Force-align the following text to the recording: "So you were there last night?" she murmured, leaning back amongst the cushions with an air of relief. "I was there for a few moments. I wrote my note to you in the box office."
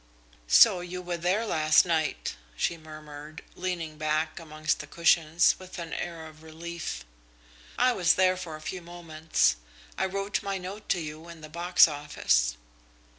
"So 0.47 0.79
you 0.79 0.99
were 0.99 1.15
there 1.15 1.45
last 1.45 1.85
night?" 1.85 2.35
she 2.55 2.75
murmured, 2.75 3.43
leaning 3.53 3.99
back 3.99 4.39
amongst 4.39 4.79
the 4.79 4.87
cushions 4.87 5.55
with 5.59 5.77
an 5.77 5.93
air 5.93 6.25
of 6.25 6.41
relief. 6.41 7.05
"I 7.77 7.91
was 7.93 8.15
there 8.15 8.35
for 8.35 8.55
a 8.55 8.61
few 8.65 8.81
moments. 8.81 9.57
I 9.99 10.07
wrote 10.07 10.41
my 10.41 10.57
note 10.57 10.89
to 10.89 10.99
you 10.99 11.29
in 11.29 11.41
the 11.41 11.49
box 11.49 11.87
office." 11.87 12.57